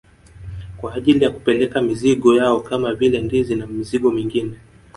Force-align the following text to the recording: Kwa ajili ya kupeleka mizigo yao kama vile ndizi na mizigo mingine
Kwa 0.77 0.93
ajili 0.95 1.23
ya 1.23 1.29
kupeleka 1.31 1.81
mizigo 1.81 2.35
yao 2.35 2.59
kama 2.59 2.93
vile 2.93 3.21
ndizi 3.21 3.55
na 3.55 3.67
mizigo 3.67 4.11
mingine 4.11 4.57